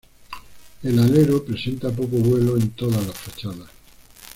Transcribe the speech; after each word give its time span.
El 0.81 0.97
alero 0.97 1.43
presenta 1.45 1.91
poco 1.91 2.17
vuelo 2.17 2.57
en 2.57 2.71
todas 2.71 3.05
las 3.05 3.15
fachadas. 3.15 3.69